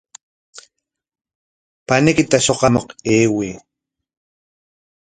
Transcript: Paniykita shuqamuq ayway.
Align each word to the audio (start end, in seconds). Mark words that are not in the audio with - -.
Paniykita 1.87 2.37
shuqamuq 2.45 2.87
ayway. 3.13 3.53